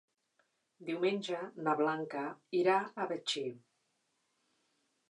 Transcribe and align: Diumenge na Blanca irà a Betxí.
Diumenge 0.87 1.43
na 1.67 1.75
Blanca 1.83 2.25
irà 2.63 2.79
a 3.05 3.09
Betxí. 3.13 3.47